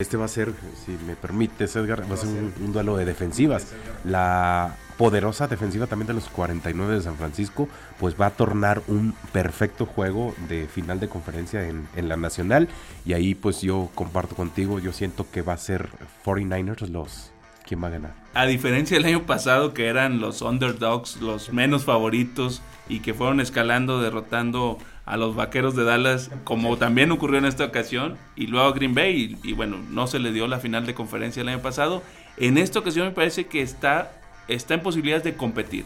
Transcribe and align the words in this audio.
Este 0.00 0.16
va 0.16 0.26
a 0.26 0.28
ser, 0.28 0.52
si 0.86 0.92
me 1.08 1.16
permites, 1.16 1.74
Edgar, 1.74 2.08
va 2.08 2.14
a 2.14 2.18
ser 2.18 2.28
un, 2.28 2.72
duelo 2.72 2.96
de 2.96 3.04
defensivas. 3.04 3.66
La 4.04 4.76
poderosa 4.96 5.48
defensiva 5.48 5.88
también 5.88 6.06
de 6.06 6.14
los 6.14 6.28
49 6.28 6.94
de 6.94 7.00
San 7.02 7.16
Francisco, 7.16 7.68
pues 7.98 8.14
va 8.14 8.26
a 8.26 8.30
tornar 8.30 8.80
un 8.86 9.12
perfecto 9.32 9.86
juego 9.86 10.36
de 10.48 10.68
final 10.68 11.00
de 11.00 11.08
conferencia 11.08 11.66
en, 11.66 11.88
en 11.96 12.08
la 12.08 12.16
nacional. 12.16 12.68
Y 13.04 13.14
ahí 13.14 13.34
pues 13.34 13.60
yo 13.60 13.90
comparto 13.96 14.36
contigo, 14.36 14.78
yo 14.78 14.92
siento 14.92 15.28
que 15.32 15.42
va 15.42 15.54
a 15.54 15.58
ser 15.58 15.88
49ers 16.24 16.86
los, 16.90 17.32
¿quién 17.68 17.82
va 17.82 17.88
a 17.88 17.90
ganar? 17.90 18.14
A 18.32 18.46
diferencia 18.46 18.96
del 18.96 19.06
año 19.06 19.26
pasado 19.26 19.74
que 19.74 19.86
eran 19.86 20.20
los 20.20 20.40
underdogs, 20.40 21.20
los 21.20 21.52
menos 21.52 21.84
favoritos 21.84 22.62
y 22.88 23.00
que 23.00 23.12
fueron 23.12 23.40
escalando, 23.40 24.00
derrotando 24.00 24.78
a 25.04 25.16
los 25.18 25.36
Vaqueros 25.36 25.76
de 25.76 25.84
Dallas, 25.84 26.30
como 26.44 26.78
también 26.78 27.12
ocurrió 27.12 27.38
en 27.38 27.44
esta 27.44 27.64
ocasión, 27.64 28.16
y 28.36 28.46
luego 28.46 28.68
a 28.68 28.72
Green 28.72 28.94
Bay, 28.94 29.38
y, 29.42 29.52
bueno, 29.52 29.78
no 29.90 30.06
se 30.06 30.18
le 30.18 30.32
dio 30.32 30.46
la 30.46 30.58
final 30.58 30.86
de 30.86 30.94
conferencia 30.94 31.42
el 31.42 31.48
año 31.48 31.60
pasado. 31.60 32.02
En 32.36 32.58
esta 32.58 32.78
ocasión 32.78 33.06
me 33.06 33.12
parece 33.12 33.46
que 33.46 33.62
está, 33.62 34.12
está 34.48 34.74
en 34.74 34.80
posibilidades 34.80 35.24
de 35.24 35.34
competir. 35.34 35.84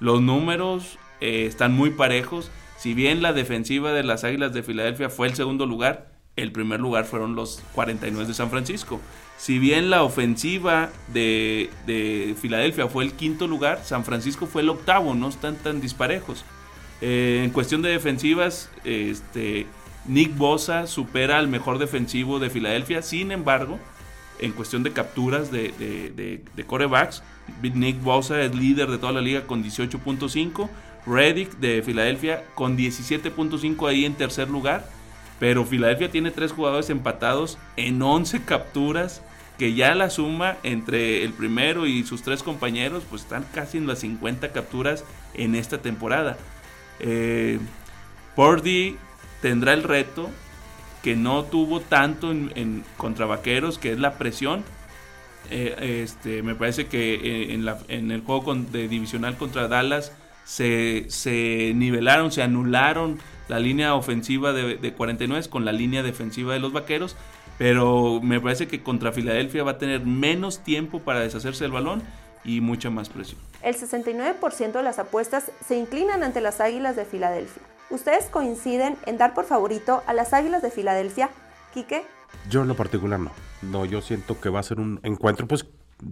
Los 0.00 0.20
números 0.20 0.98
eh, 1.20 1.46
están 1.46 1.74
muy 1.74 1.90
parejos. 1.90 2.50
Si 2.78 2.94
bien 2.94 3.22
la 3.22 3.32
defensiva 3.32 3.92
de 3.92 4.02
las 4.02 4.24
Águilas 4.24 4.52
de 4.52 4.62
Filadelfia 4.62 5.10
fue 5.10 5.28
el 5.28 5.34
segundo 5.34 5.66
lugar, 5.66 6.12
el 6.36 6.52
primer 6.52 6.80
lugar 6.80 7.04
fueron 7.04 7.34
los 7.34 7.62
49 7.74 8.26
de 8.26 8.34
San 8.34 8.50
Francisco. 8.50 9.00
Si 9.36 9.58
bien 9.58 9.90
la 9.90 10.02
ofensiva 10.02 10.90
de, 11.12 11.70
de 11.86 12.34
Filadelfia 12.40 12.88
fue 12.88 13.04
el 13.04 13.12
quinto 13.12 13.46
lugar, 13.46 13.82
San 13.84 14.04
Francisco 14.04 14.46
fue 14.46 14.62
el 14.62 14.68
octavo, 14.68 15.14
no 15.14 15.28
están 15.28 15.56
tan 15.56 15.80
disparejos. 15.80 16.44
Eh, 17.00 17.42
en 17.44 17.50
cuestión 17.50 17.82
de 17.82 17.90
defensivas, 17.90 18.70
este, 18.84 19.66
Nick 20.06 20.36
Bosa 20.36 20.86
supera 20.86 21.38
al 21.38 21.48
mejor 21.48 21.78
defensivo 21.78 22.38
de 22.38 22.48
Filadelfia. 22.48 23.02
Sin 23.02 23.32
embargo, 23.32 23.80
en 24.38 24.52
cuestión 24.52 24.84
de 24.84 24.92
capturas 24.92 25.50
de, 25.50 25.72
de, 26.54 26.64
corebacks, 26.64 27.24
Nick 27.60 28.00
Bosa 28.00 28.40
es 28.40 28.54
líder 28.54 28.88
de 28.88 28.98
toda 28.98 29.12
la 29.12 29.20
liga 29.20 29.46
con 29.46 29.64
18.5. 29.64 30.70
Reddick 31.04 31.58
de 31.58 31.82
Filadelfia 31.82 32.44
con 32.54 32.78
17.5 32.78 33.88
ahí 33.88 34.04
en 34.04 34.14
tercer 34.14 34.48
lugar. 34.48 34.88
Pero 35.42 35.64
Filadelfia 35.64 36.08
tiene 36.08 36.30
tres 36.30 36.52
jugadores 36.52 36.88
empatados 36.88 37.58
en 37.76 38.00
11 38.00 38.44
capturas. 38.44 39.22
Que 39.58 39.74
ya 39.74 39.92
la 39.96 40.08
suma 40.08 40.56
entre 40.62 41.24
el 41.24 41.32
primero 41.32 41.84
y 41.88 42.04
sus 42.04 42.22
tres 42.22 42.44
compañeros, 42.44 43.02
pues 43.10 43.22
están 43.22 43.44
casi 43.52 43.78
en 43.78 43.88
las 43.88 43.98
50 43.98 44.52
capturas 44.52 45.04
en 45.34 45.56
esta 45.56 45.78
temporada. 45.78 46.36
Eh, 47.00 47.58
tendrá 49.40 49.72
el 49.72 49.82
reto 49.82 50.30
que 51.02 51.16
no 51.16 51.42
tuvo 51.42 51.80
tanto 51.80 52.30
en, 52.30 52.84
contra 52.96 53.26
Vaqueros, 53.26 53.78
que 53.78 53.90
es 53.90 53.98
la 53.98 54.18
presión. 54.18 54.62
Eh, 55.50 56.02
este, 56.04 56.44
me 56.44 56.54
parece 56.54 56.86
que 56.86 57.14
eh, 57.14 57.60
en, 57.88 58.10
el 58.12 58.20
juego 58.20 58.54
de 58.54 58.86
divisional 58.86 59.36
contra 59.36 59.66
Dallas 59.66 60.12
se, 60.44 61.72
nivelaron, 61.74 62.30
se 62.30 62.42
anularon 62.42 63.18
la 63.48 63.58
línea 63.58 63.94
ofensiva 63.94 64.52
de, 64.52 64.76
de 64.76 64.92
49 64.94 65.48
con 65.48 65.64
la 65.64 65.72
línea 65.72 66.02
defensiva 66.02 66.54
de 66.54 66.60
los 66.60 66.72
Vaqueros. 66.72 67.16
Pero 67.58 68.20
me 68.22 68.40
parece 68.40 68.66
que 68.66 68.82
contra 68.82 69.12
Filadelfia 69.12 69.62
va 69.62 69.72
a 69.72 69.78
tener 69.78 70.04
menos 70.04 70.64
tiempo 70.64 71.00
para 71.00 71.20
deshacerse 71.20 71.64
del 71.64 71.72
balón 71.72 72.02
y 72.44 72.60
mucha 72.60 72.90
más 72.90 73.08
presión. 73.08 73.40
El 73.62 73.76
69% 73.76 74.72
de 74.72 74.82
las 74.82 74.98
apuestas 74.98 75.52
se 75.64 75.76
inclinan 75.76 76.22
ante 76.22 76.40
las 76.40 76.60
Águilas 76.60 76.96
de 76.96 77.04
Filadelfia. 77.04 77.62
¿Ustedes 77.90 78.26
coinciden 78.26 78.96
en 79.06 79.18
dar 79.18 79.34
por 79.34 79.44
favorito 79.44 80.02
a 80.06 80.14
las 80.14 80.32
Águilas 80.32 80.62
de 80.62 80.70
Filadelfia? 80.70 81.30
¿Quique? 81.74 82.04
Yo 82.48 82.62
en 82.62 82.68
lo 82.68 82.74
particular 82.74 83.20
no. 83.20 83.30
No, 83.60 83.84
yo 83.84 84.00
siento 84.00 84.40
que 84.40 84.48
va 84.48 84.60
a 84.60 84.62
ser 84.62 84.80
un 84.80 84.98
encuentro 85.02 85.46
pues 85.46 85.66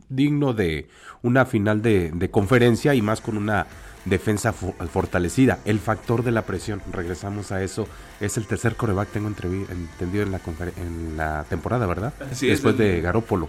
digno 0.08 0.52
de 0.52 0.88
una 1.22 1.46
final 1.46 1.82
de, 1.82 2.10
de 2.14 2.30
conferencia 2.30 2.94
y 2.94 3.02
más 3.02 3.20
con 3.20 3.36
una 3.36 3.66
defensa 4.04 4.52
fortalecida. 4.52 5.58
El 5.64 5.78
factor 5.78 6.24
de 6.24 6.30
la 6.30 6.42
presión, 6.42 6.80
regresamos 6.92 7.52
a 7.52 7.62
eso, 7.62 7.86
es 8.20 8.36
el 8.36 8.46
tercer 8.46 8.76
coreback, 8.76 9.08
tengo 9.10 9.28
entendido 9.28 10.24
en 10.24 10.32
la, 10.32 10.40
en 10.76 11.16
la 11.16 11.44
temporada, 11.48 11.86
¿verdad? 11.86 12.12
después 12.40 12.76
de 12.78 13.00
Garópolo. 13.00 13.48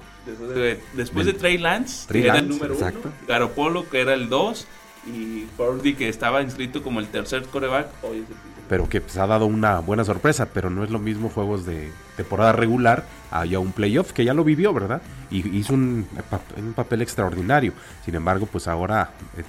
Después 0.96 1.25
de, 1.25 1.34
Trey 1.34 1.57
Lance, 1.57 2.07
que 2.12 2.25
era 2.25 2.40
el 2.40 2.50
número 2.50 2.74
exacto. 2.74 3.01
uno, 3.06 3.13
Garópolo, 3.28 3.90
que 3.90 4.01
era 4.01 4.13
el 4.13 4.30
dos, 4.30 4.68
y 5.06 5.45
Purdy, 5.57 5.95
que 5.95 6.09
estaba 6.09 6.41
inscrito 6.41 6.84
como 6.84 7.00
el 7.00 7.07
tercer 7.07 7.44
coreback, 7.44 7.88
hoy 8.03 8.19
es 8.19 8.29
el 8.29 8.51
pero 8.72 8.88
que 8.88 9.01
pues, 9.01 9.17
ha 9.17 9.28
dado 9.28 9.47
una 9.47 9.79
buena 9.79 10.06
sorpresa, 10.06 10.47
pero 10.53 10.69
no 10.69 10.85
es 10.85 10.89
lo 10.89 10.97
mismo 10.97 11.28
juegos 11.28 11.66
de 11.66 11.91
temporada 12.16 12.53
regular 12.53 13.03
a 13.29 13.44
un 13.59 13.73
playoff, 13.73 14.13
que 14.13 14.23
ya 14.23 14.34
lo 14.34 14.45
vivió, 14.45 14.73
¿verdad? 14.73 15.01
Y 15.29 15.57
hizo 15.57 15.73
un, 15.73 16.07
un 16.56 16.72
papel 16.72 17.01
extraordinario. 17.01 17.73
Sin 18.06 18.16
embargo, 18.16 18.45
pues 18.45 18.69
ahora 18.69 19.12
eh, 19.35 19.44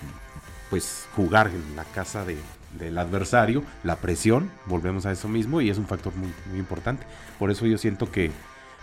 pues 0.70 1.06
jugar 1.14 1.52
en 1.54 1.76
la 1.76 1.84
casa 1.84 2.24
del 2.24 2.98
adversario, 2.98 3.62
la 3.84 3.94
presión, 3.94 4.50
volvemos 4.66 5.06
a 5.06 5.12
eso 5.12 5.28
mismo 5.28 5.60
y 5.60 5.70
es 5.70 5.78
un 5.78 5.86
factor 5.86 6.12
muy 6.16 6.58
importante. 6.58 7.06
Por 7.38 7.52
eso 7.52 7.64
yo 7.64 7.78
siento 7.78 8.10
que 8.10 8.32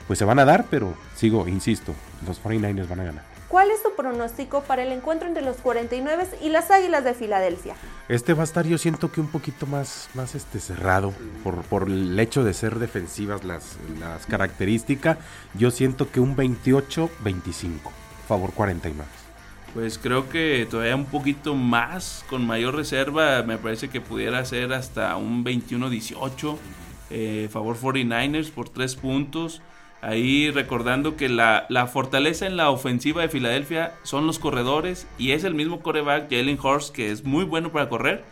pues 0.08 0.20
se 0.20 0.26
van 0.26 0.40
a 0.40 0.46
dar, 0.46 0.66
pero 0.70 0.94
sigo, 1.16 1.48
insisto, 1.48 1.94
los 2.26 2.42
49ers 2.42 2.88
van 2.88 3.00
a 3.00 3.04
ganar. 3.04 3.40
¿Cuál 3.50 3.72
es 3.72 3.82
tu 3.82 3.96
pronóstico 3.96 4.62
para 4.62 4.84
el 4.84 4.92
encuentro 4.92 5.28
entre 5.28 5.42
los 5.44 5.58
49 5.58 6.28
y 6.44 6.50
las 6.50 6.70
Águilas 6.70 7.04
de 7.04 7.16
Filadelfia? 7.16 7.74
Este 8.08 8.36
va 8.36 8.42
a 8.42 8.44
estar 8.44 8.68
yo 8.68 8.78
siento 8.78 9.12
que 9.12 9.22
un 9.22 9.28
poquito 9.28 9.66
más, 9.66 10.08
más 10.14 10.36
este, 10.36 10.60
cerrado 10.60 11.14
por, 11.44 11.64
por 11.64 11.88
el 11.88 12.20
hecho 12.20 12.44
de 12.44 12.54
ser 12.54 12.78
defensivas 12.78 13.44
las, 13.44 13.78
las 14.00 14.28
características. 14.28 15.18
Yo 15.56 15.72
siento 15.72 16.12
que 16.12 16.20
un 16.20 16.36
28-25, 16.38 17.10
favor 18.28 18.52
49 18.54 19.10
pues 19.74 20.00
creo 20.00 20.30
que 20.30 20.68
todavía 20.70 20.96
un 20.96 21.06
poquito 21.06 21.54
más, 21.56 22.26
con 22.30 22.46
mayor 22.46 22.76
reserva, 22.76 23.44
me 23.44 23.58
parece 23.58 23.90
que 23.90 24.02
pudiera 24.02 24.44
ser 24.46 24.74
hasta 24.74 25.16
un 25.16 25.46
21-18, 25.46 26.58
eh, 27.12 27.50
favor 27.52 27.78
49ers 27.78 28.52
por 28.52 28.70
tres 28.70 28.96
puntos. 28.96 29.62
Ahí 30.02 30.50
recordando 30.50 31.18
que 31.18 31.28
la, 31.28 31.66
la, 31.68 31.88
fortaleza 31.88 32.46
en 32.46 32.56
la 32.56 32.70
ofensiva 32.70 33.22
de 33.22 33.30
Filadelfia 33.30 33.94
son 34.04 34.26
los 34.28 34.40
corredores 34.40 35.08
y 35.18 35.32
es 35.32 35.44
el 35.44 35.56
mismo 35.56 35.82
coreback 35.82 36.30
Jalen 36.30 36.60
Hurst 36.62 36.96
que 36.96 37.12
es 37.12 37.26
muy 37.26 37.44
bueno 37.44 37.72
para 37.72 37.90
correr, 37.90 38.24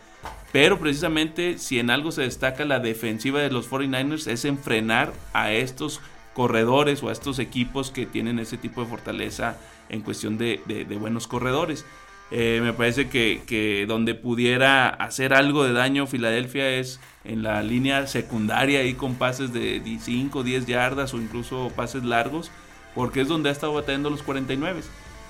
pero 0.50 0.78
precisamente 0.78 1.58
si 1.58 1.78
en 1.78 1.90
algo 1.90 2.10
se 2.10 2.22
destaca 2.22 2.64
la 2.64 2.78
defensiva 2.78 3.40
de 3.40 3.50
los 3.50 3.70
49ers 3.70 4.28
es 4.28 4.46
en 4.46 4.56
frenar 4.56 5.12
a 5.34 5.52
estos 5.52 6.00
corredores 6.38 7.02
o 7.02 7.08
a 7.08 7.12
estos 7.12 7.40
equipos 7.40 7.90
que 7.90 8.06
tienen 8.06 8.38
ese 8.38 8.56
tipo 8.56 8.80
de 8.80 8.86
fortaleza 8.86 9.58
en 9.88 10.02
cuestión 10.02 10.38
de, 10.38 10.60
buenos 10.98 11.26
corredores. 11.26 11.84
Eh, 12.30 12.60
me 12.62 12.74
parece 12.74 13.08
que, 13.08 13.86
donde 13.88 14.14
pudiera 14.14 14.88
hacer 14.88 15.32
algo 15.32 15.64
de 15.64 15.72
daño 15.72 16.06
Filadelfia 16.06 16.68
es 16.68 17.00
en 17.24 17.42
la 17.42 17.62
línea 17.62 18.06
secundaria 18.06 18.84
y 18.84 18.94
con 18.94 19.14
pases 19.14 19.52
de 19.52 19.98
5, 20.00 20.42
10 20.42 20.66
yardas 20.66 21.14
o 21.14 21.18
incluso 21.18 21.72
pases 21.74 22.04
largos, 22.04 22.50
porque 22.94 23.22
es 23.22 23.28
donde 23.28 23.48
ha 23.48 23.52
estado 23.52 23.72
batallando 23.74 24.10
los 24.10 24.22
49. 24.22 24.82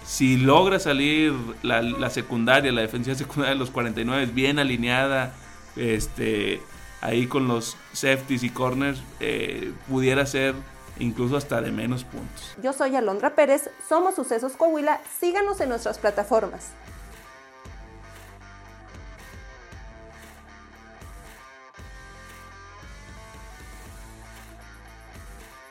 Si 0.05 0.39
logra 0.39 0.79
salir 0.79 1.35
la, 1.63 2.11
secundaria, 2.11 2.73
la 2.73 2.81
defensiva 2.81 3.15
secundaria 3.15 3.55
de 3.55 3.61
los 3.61 3.71
49 3.71 4.31
bien 4.33 4.59
alineada, 4.59 5.35
este, 5.77 6.61
ahí 7.01 7.27
con 7.27 7.47
los 7.47 7.77
safeties 7.93 8.43
y 8.43 8.51
corners, 8.51 9.03
eh, 9.21 9.73
pudiera 9.89 10.27
ser 10.27 10.55
incluso 10.99 11.37
hasta 11.37 11.61
de 11.61 11.71
menos 11.71 12.05
puntos. 12.05 12.57
Yo 12.63 12.73
soy 12.73 12.97
Alondra 12.97 13.35
Pérez, 13.35 13.71
somos 13.89 14.15
Sucesos 14.15 14.53
Coahuila, 14.53 15.01
síganos 15.19 15.61
en 15.61 15.69
nuestras 15.69 15.99
plataformas. 15.99 16.69